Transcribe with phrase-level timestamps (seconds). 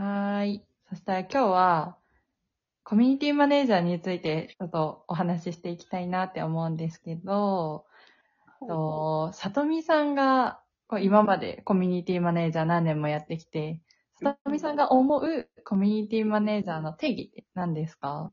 [0.00, 0.62] はーい。
[0.88, 1.96] そしたら今日は、
[2.84, 7.84] コミュニティマネージャーについてちょっとお話ししていきたいなって思うんですけど、
[8.60, 10.60] と、さとみさんが
[11.00, 13.80] 今までコミュニティマネージャー何年もやってきて、
[14.22, 18.30] さとみさんが思うコミュニティマネージャーの定義って何ですか？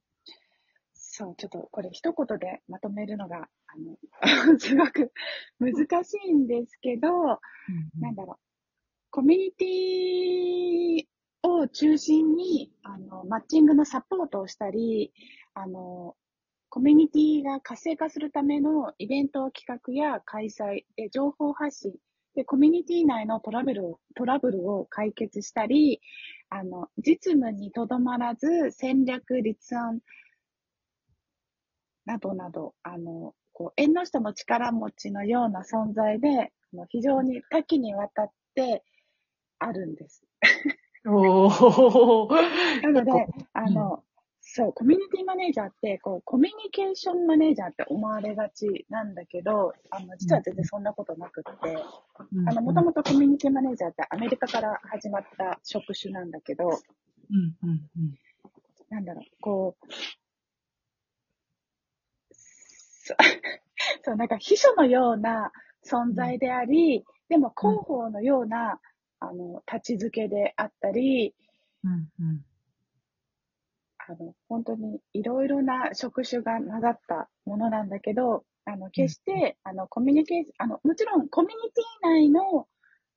[0.93, 3.41] そう、ちょっとこれ一言でまとめるのが、あ
[3.79, 3.97] の、
[4.59, 5.11] すごく
[5.59, 5.73] 難
[6.05, 7.39] しいんですけど、
[7.99, 8.37] なんだろう、
[9.09, 11.14] コミュニティ
[11.45, 15.13] を中心に、あの、マッチングのサポートをしたり、
[15.53, 16.15] あの、
[16.69, 21.93] コミュニティが活性化するためのイベント企画や開催で情報発信
[22.35, 26.01] で、コミュニティ内のトラブルを、トラブルを解決したり、
[26.49, 30.01] あの、実務にとどまらず戦略立案
[32.05, 36.51] などなど、あの、こう、縁の下の力持ちのような存在で、
[36.89, 38.83] 非常に多岐にわたって
[39.59, 40.23] あるんです。
[41.05, 42.81] おー。
[42.81, 43.11] なので、
[43.53, 44.03] あの、
[44.41, 51.77] そう、コミュニティマネージャーって、こう、コミュニケーションマネージャーって思われがちなんだけど、あの、実は全然そんなことなくって、
[52.47, 56.69] あの、もともとコミュニティマネージャーってアメリカから始まった職種なんだけど、う
[57.33, 58.15] んうんうん。
[58.89, 59.85] なんだろう、こう、
[62.31, 63.13] そ
[64.03, 65.51] そう、なんか秘書のような
[65.83, 68.79] 存在であり、でも広報のような、
[69.29, 71.35] あの、立ち付けであったり、
[71.83, 72.45] うんうん
[74.07, 82.67] あの、本当にいろいろな職種が混ざったものなんだけど、あの、決して、あの、コミュニケーション、あの、もちろんコミュニティ内の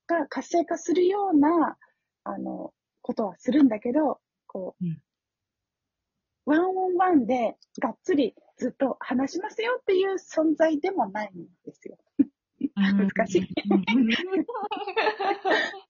[0.07, 1.77] が活性化するような、
[2.23, 5.01] あの、ことはするんだけど、こう、うん
[6.45, 11.95] ワンオンワンでがっつりずっと話しますよっていう存在でもないんですよ。
[12.75, 13.47] 難しい。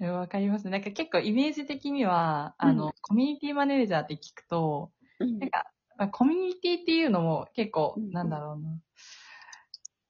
[0.00, 0.64] うんわかります。
[0.66, 0.70] ね。
[0.70, 5.38] なんか結構イメージ的には、あの、うコミュニティマネージャーって聞くと、うん。
[5.38, 5.64] なんか、
[5.96, 8.80] まあコミュニティっていうのも結構、うんなんだろうな。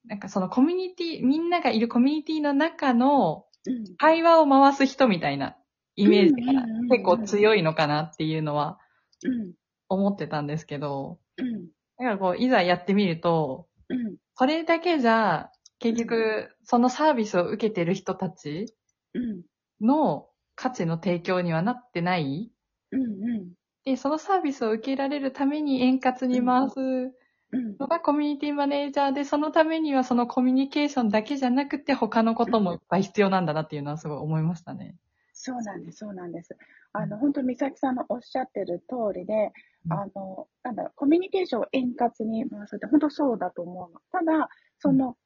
[0.06, 3.84] なんかそのコミュニティ、みんながいるコミュニティの中のうん。
[3.96, 5.56] 会話を回す人みたいな
[5.96, 6.88] イメージがうんうんうんうん。
[6.88, 8.78] 結構強いのかなっていうのは
[9.24, 9.52] うん。
[9.88, 11.66] 思ってたんですけど、うん。
[11.98, 14.16] だからこう、いざやってみると、うん。
[14.36, 18.74] それだけじゃ、結局、そのサービスを受けてる人たち
[19.14, 19.42] うん
[19.80, 22.52] の価値の提供にはなってない
[22.92, 23.06] うんう
[23.40, 23.52] ん
[23.84, 34.96] で、そのサービスを受けられるために円滑に回すうんのがコミュニティマネージャーで、そのためにはそのコミュニケーションだけじゃなくて他のこともいっぱい必要なんだなっていうのはすごい思いましたね。
[35.32, 36.56] そうなんです、そうなんです。
[36.92, 39.52] あの、本当美咲さんのおっしゃってる通りで、
[39.86, 44.00] うんあの、なんだろう、コミュニケーションを円滑に回すって本当そうだと思うの。
[44.10, 44.48] ただ、
[44.78, 45.16] その、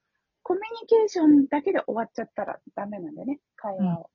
[0.49, 4.11] コミュニケーションだけで終わっちゃったらダメなんだよね、会話を。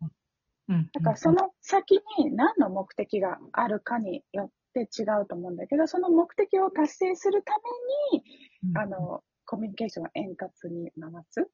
[0.67, 0.89] うん。
[0.91, 7.53] だからその先に何の目的があるかによって違うと思うんだけど、その目的を達成するた
[8.11, 8.23] めに、
[8.71, 8.77] うん。
[8.79, 11.47] あ、の、コミュニケーションを円滑に回す。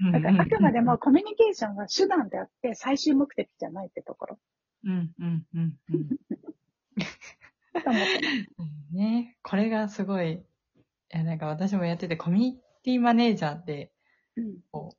[0.00, 0.12] うん。
[0.12, 4.38] だからあくまでも、コミュニケーションは手段であって最終目的じゃないってところ。
[4.84, 6.08] うん、うん、うん、うん。
[8.92, 10.42] ね、これがすごい、い
[11.08, 13.92] や、なんか私もやってて、コミュニティマネージャーって、
[14.36, 14.58] うん。
[14.70, 14.94] こ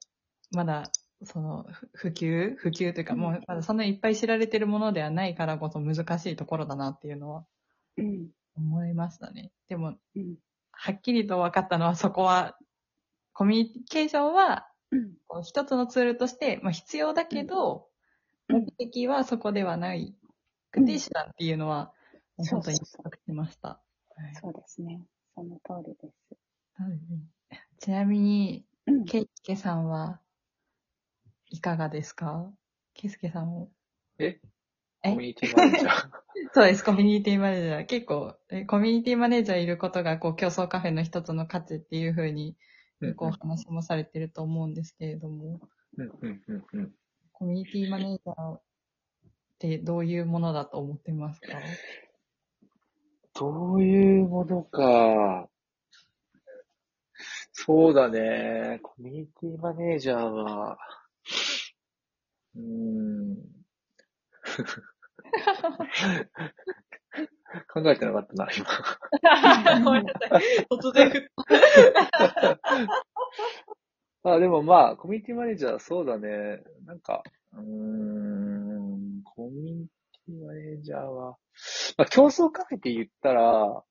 [0.51, 0.91] う、まだ、
[1.23, 2.55] その、ふ普及？
[2.57, 7.45] 普及というか、うんもう、まだそんなにいっぱい知られてるものではないからこそ難しいところだなっていうのは
[7.95, 8.27] うん。
[8.57, 9.53] 思いましたね。
[9.69, 10.35] でも、うん。
[10.71, 12.57] はっきりと分かったのは、そこは、
[13.31, 15.13] コミュニケーションは、うん。
[15.27, 17.87] こう一つのツールとして、まあ、必要だけど、うん
[18.49, 20.15] 目的はそこではない
[20.71, 21.93] くて、手段っていうのは、
[22.37, 23.67] 本当に納得しました。
[23.67, 25.01] はいそうですね。
[25.35, 26.37] その通りです。
[26.81, 27.36] はい
[27.79, 29.05] ちなみに、うん。
[29.05, 30.19] ケイスケさんは
[31.49, 32.51] いかがですか？
[32.93, 33.69] ケイスケさんも。
[34.19, 34.39] え？
[35.03, 35.11] え？
[35.11, 36.09] コミュニティマネージャー。
[36.53, 37.85] そうです、コミュニティマネージャー。
[37.85, 42.55] 結構、えコミュニティマネージャーいることが、こう、競争カフェの一つの価値っていうふうに、
[43.15, 45.59] こう、お話もされてると思うんですけれども、
[45.97, 46.95] うんうんうんうん。
[47.33, 48.61] コミュニティマネージャーっ
[49.59, 51.59] てどういうものだと思ってますか？
[53.35, 55.50] どういうものか。
[57.67, 58.79] そうだね。
[58.81, 60.77] コミュニティマネージャーは、
[62.55, 63.37] うーん。
[67.73, 68.65] 考えてなかったな、今。
[69.85, 70.67] ごめんなさい。
[70.71, 71.21] 突然振っ
[74.23, 76.63] あ、でもまあ、コミュニティマネージャー、そうだね。
[76.85, 77.23] なんか、
[77.53, 79.87] うーん、コミュニ
[80.25, 81.37] ティマネージャーは、
[81.97, 83.83] まあ、競争カフェって言ったら、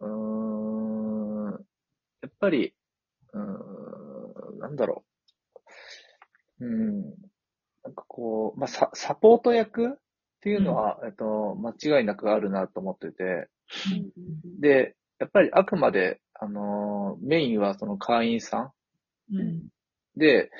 [0.00, 1.50] うーん、
[2.22, 2.74] やっぱり、
[3.32, 5.04] うーん、なんだろ
[6.60, 6.64] う。
[6.64, 7.02] うん、
[7.84, 9.90] なんかこう、まあ、ササポート役っ
[10.40, 14.12] ていうのは、えっと、間違いなくあるなと思ってて、うん
[14.44, 14.60] うん。
[14.60, 18.72] で、やっぱりあくまで、あのーメインはその会員さ
[19.30, 19.34] ん。
[19.34, 19.68] うん。
[20.16, 20.50] で、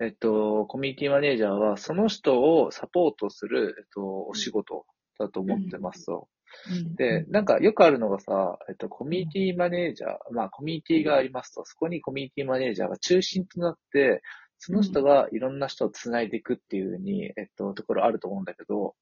[0.00, 4.86] えっと、コミュニティマネージャーはその人をサポートする、えっと、お仕事
[5.20, 6.28] だと思ってますと。
[6.68, 14.22] うんで、、なんかよくあるのがさ、えっと、コミュニティマネージャー、まあコミュニティがありますと、そこにコミュニティマネージャーが中心となって、
[14.58, 18.94] その人がいろんな人を繋いでいくっていうふうに、えっと、ところあると思うんだけど、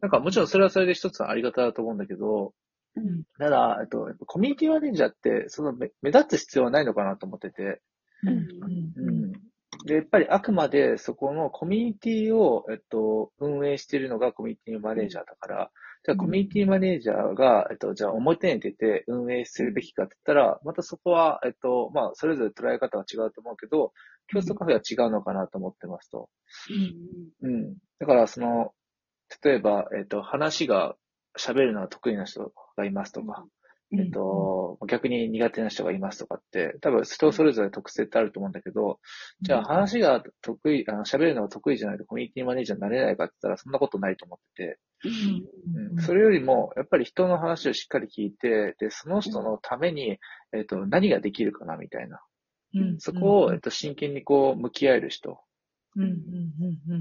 [0.00, 2.52] なんかもちろんそれはそれで一つのあり方だと思うんだけど、
[2.96, 7.80] うんただ、えっと、コミュニティマネージャーって、その目目立つ必要はないのかなと思ってて、
[8.24, 8.28] うん。
[8.30, 8.87] ううん。
[9.88, 9.90] ん。
[9.90, 15.70] で、やっぱりあくまでそこのコミュニティを、えっと、運営しているのがコミュニティマネージャーだから、
[16.04, 23.92] じゃあコミュニティマネージャーが、えっと、じゃあ表に出て運営するべきかって言ったら、またそこは、えっと、まあ、それぞれ捉え方は違うと思うけど、
[24.28, 26.28] 競争カフェは違うのかなと思ってますと。
[27.42, 27.74] うん。
[27.98, 28.72] だから、その、
[29.42, 30.94] 例えば、えっと、話が
[31.38, 33.44] 喋るのが得意な人がいますとか、
[33.90, 39.00] えっと、逆に苦手な人がいますとかって、多分人それぞれ特性ってあると思うんだけど、
[39.40, 44.78] じゃあ話が得意、あの喋るのが得意じゃないとコミュニティマネージャーになれないかって言ったらそんなことないと思ってて、
[45.94, 50.18] うん、それよりも、やっぱり人の話をしっかり聞いて、で、その人のために、
[50.52, 52.20] えっと、何ができるかなみたいな。
[52.74, 53.00] うん。
[53.00, 55.38] そこを、えっと、真剣にこう、向き合える人。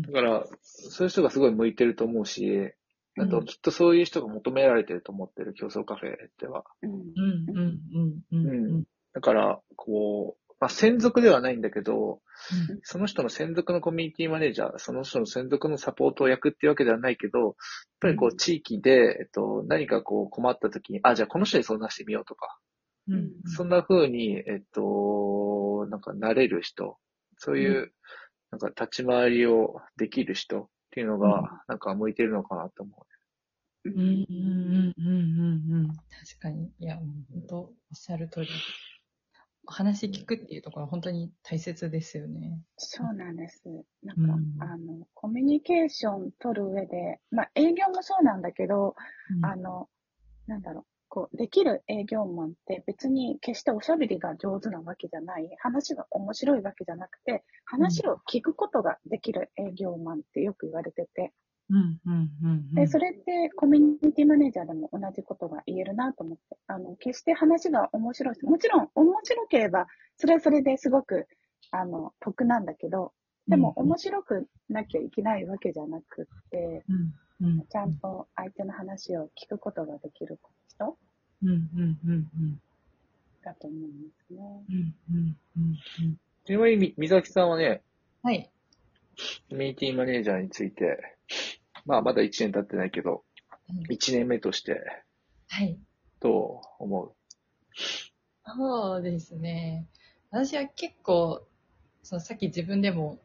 [0.07, 2.71] だから、そういう人がすごい向いてると思うし、
[3.19, 6.63] あと、うんきっとそういう人が求められてると思ってる競争カフェでは。
[6.83, 6.91] うん。
[6.91, 7.01] うん
[7.51, 8.83] うんうんうん
[9.13, 12.21] だから、こう、まあ、専属ではないんだけど、
[12.69, 12.79] うん。
[12.83, 17.53] その人の専属のコミュニティマネージャー、その人の専属のサポート役っていうわけではないけど、やっ
[17.99, 22.59] ぱりこうう、地域で、えっと、何かこう困った時に、あ、じゃあこの人に相談してみようとか、
[23.07, 23.31] うん。
[23.45, 26.97] そんな風に、えっと、なんかなれる人、
[27.37, 27.93] そういう、う
[28.51, 31.21] なんか立ち回りをできる人っていうのうん。
[31.21, 33.05] が、なんか向いてるのかなと思
[33.85, 33.93] うん。
[33.93, 34.01] うん。
[34.01, 34.93] うん。
[34.97, 35.05] うん。
[35.05, 35.73] うん。
[35.73, 35.87] うん。
[35.89, 36.71] 確かに。
[36.79, 37.05] いや、本
[37.47, 38.47] 当おっしゃる通り。
[39.67, 42.59] お話聞くっていうところは本当に大切ですよね。
[42.77, 43.35] そうなん。
[43.35, 43.61] です。
[44.03, 44.15] なん。
[44.15, 44.55] か、うん。
[44.59, 48.41] あの、コミュニケーション取る上で、まあ営業もそうなん。
[48.41, 48.95] だけど、
[49.29, 49.45] うん。
[49.45, 49.87] あの、
[50.47, 50.61] なん。
[50.63, 50.85] だろう、
[51.17, 61.33] こう、できる営業マンって別に決しておしゃべりが上手なわけじゃない、話が面白いわけじゃなくて、話を聞くことができる営業マンってよく言われてて、
[61.71, 68.35] うんうんうんうんで、それってコミュニティマネージャーでも同じことが言えるなと思って、あの、決して話が面白い。
[68.35, 69.87] し、もちろん面白ければ、
[70.17, 71.27] それはそれですごく、
[71.71, 73.11] あの、得なんだけど、
[73.47, 77.65] でも面白くなきゃいけないわけじゃなくって、うんうん。
[77.67, 80.39] ちゃんと相手の話を聞くことができる
[80.69, 80.97] 人
[81.43, 82.61] うんうんうんうん
[83.43, 84.39] だと思うんですね。
[84.69, 87.81] うんうんうんうんちなみに、みざきさんはね、
[88.23, 88.49] はい。
[89.49, 91.17] コミュニティマネージャーについて、
[91.85, 93.23] まあ、まだ1年経ってないけど、
[93.89, 94.81] 1年目として、
[95.49, 95.77] はい。
[96.21, 97.13] どう思う？
[98.45, 99.87] そうですね。
[100.31, 101.45] 私は結構、
[102.01, 103.19] そのさっき自分でも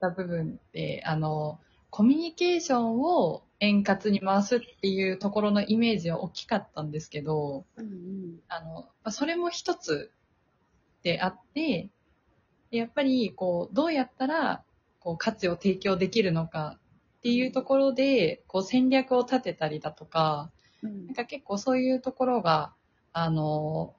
[0.00, 1.60] 言った部分で、あの、
[1.90, 8.40] コミュニケーションを円滑に回すっていうところのイメージは大きかったんですけど、うんうん。
[8.48, 10.10] あの、まあそれも一つ
[11.04, 11.88] であって、
[12.72, 14.64] でやっぱり、こう、どうやったら、
[14.98, 16.78] こう、価値を提供できるのか
[17.18, 20.50] っていうところで、こう、戦略を立てたりだとか、
[20.82, 22.72] うんなんか結構そういうところが、
[23.12, 23.94] あの、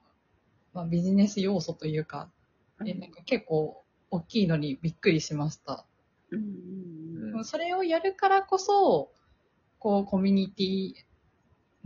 [0.74, 2.28] まあ、ビジネス要素というか、
[2.80, 5.86] でなんか結構大きいのにびっくりしました。
[6.30, 9.10] うんうんうんそれをやるからこそ、
[9.84, 10.94] こうコミュニティ、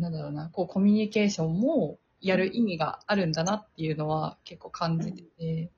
[0.01, 5.73] なんだろうな、こうコミュニケーションもやる意味があるんだなっていうのは結構感じてて、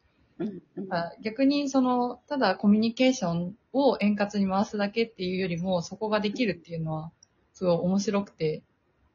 [1.23, 7.11] 逆にその、ただコミュニケーションを円滑に回すだけっていうよりも、そこができるっていうのは、
[7.55, 8.63] すごい面白くて、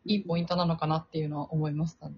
[0.04, 2.16] いいポイントなのかなっていうのは思いましたね。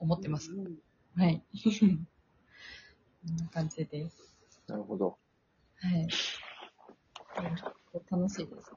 [0.00, 0.50] 思ってます。
[0.50, 0.76] うんうん
[1.16, 1.40] はい。
[1.78, 4.34] こんな感じです。
[4.66, 5.16] なるほど。
[5.76, 6.08] はい。
[8.10, 8.72] 楽しいです。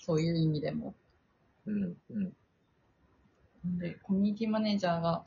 [0.00, 0.94] そういう意味でも。
[1.66, 2.32] うん、うん。
[3.64, 5.24] なんで、コミュニティマネージャーが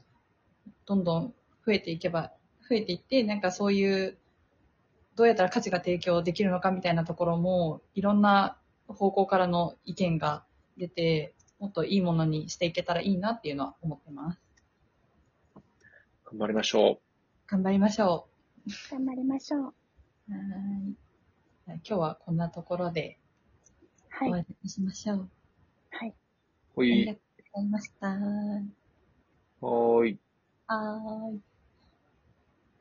[0.86, 1.34] どんどん
[1.65, 2.32] 増えていけば、
[2.70, 4.18] 増えていって、なんかそういう、
[5.15, 10.44] どうやったら価値が提供できるのかみたいなところも、いろんな方向からの意見が
[10.77, 14.39] 出て、もっといいものにしていけたらいいなっていうのは思ってます。
[16.25, 17.00] 頑張りましょ
[17.48, 18.27] 頑張りましょ
[18.89, 19.62] 頑張りましょう。
[19.62, 19.65] う。
[19.65, 20.96] はーい。
[21.68, 23.23] 今日はこんなところではい。
[24.24, 25.32] 終わりにしましょう。
[25.92, 26.15] はい。
[26.75, 26.75] う。
[26.75, 26.92] ほい。
[26.92, 28.08] ありがとうございました。
[28.08, 28.15] は
[29.62, 30.20] はーい。
[31.32, 31.44] ーい。